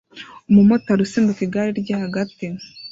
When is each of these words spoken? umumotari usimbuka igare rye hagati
umumotari 0.49 1.01
usimbuka 1.03 1.41
igare 1.47 1.71
rye 1.81 1.93
hagati 2.03 2.45